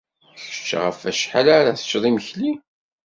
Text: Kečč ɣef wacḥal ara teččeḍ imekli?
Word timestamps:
Kečč 0.45 0.69
ɣef 0.83 0.99
wacḥal 1.03 1.47
ara 1.57 1.77
teččeḍ 1.77 2.03
imekli? 2.09 2.51